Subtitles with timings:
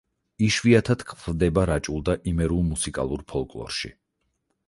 [0.45, 3.93] იშვიათად გვხვდება რაჭულ და იმერულ მუსიკალურ ფოლკლორში.